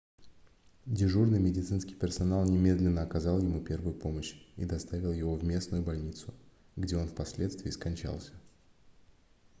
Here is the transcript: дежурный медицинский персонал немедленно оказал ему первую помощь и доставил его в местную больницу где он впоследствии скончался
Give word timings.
дежурный 0.87 1.39
медицинский 1.39 1.93
персонал 1.93 2.43
немедленно 2.45 3.03
оказал 3.03 3.37
ему 3.39 3.63
первую 3.63 3.93
помощь 3.93 4.33
и 4.57 4.65
доставил 4.65 5.11
его 5.13 5.35
в 5.35 5.43
местную 5.43 5.83
больницу 5.83 6.33
где 6.75 6.97
он 6.97 7.07
впоследствии 7.07 7.69
скончался 7.69 8.31